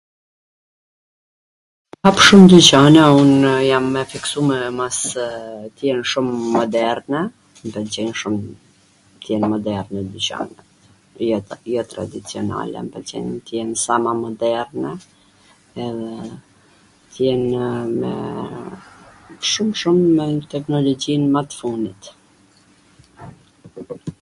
[2.01, 3.33] Ka shum dyqane, un
[3.69, 5.15] jam e fiksume masw
[5.75, 7.21] tw jen shum moderne,
[7.63, 8.35] mw pwlqen shum
[9.19, 10.65] tw jen ma moderne dyqanet,
[11.75, 14.91] jotradicionale, tw jen sa ma moderne
[15.73, 15.85] dhe
[17.11, 17.71] tw jenw
[19.53, 22.03] shum shum me teknologjin ma t fundit.